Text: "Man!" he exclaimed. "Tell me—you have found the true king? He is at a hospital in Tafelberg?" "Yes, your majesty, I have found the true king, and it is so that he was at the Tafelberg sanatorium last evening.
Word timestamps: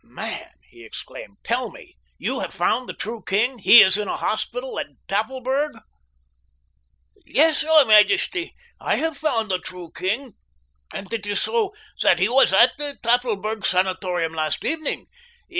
"Man!" 0.03 0.49
he 0.67 0.83
exclaimed. 0.83 1.37
"Tell 1.43 1.69
me—you 1.69 2.39
have 2.39 2.55
found 2.55 2.89
the 2.89 2.93
true 2.93 3.21
king? 3.23 3.59
He 3.59 3.83
is 3.83 3.99
at 3.99 4.07
a 4.07 4.15
hospital 4.15 4.79
in 4.79 4.97
Tafelberg?" 5.07 5.73
"Yes, 7.23 7.61
your 7.61 7.85
majesty, 7.85 8.55
I 8.79 8.95
have 8.95 9.15
found 9.15 9.49
the 9.51 9.59
true 9.59 9.91
king, 9.95 10.33
and 10.91 11.13
it 11.13 11.27
is 11.27 11.43
so 11.43 11.75
that 12.01 12.17
he 12.17 12.29
was 12.29 12.51
at 12.51 12.71
the 12.79 12.97
Tafelberg 13.03 13.63
sanatorium 13.63 14.33
last 14.33 14.65
evening. 14.65 15.05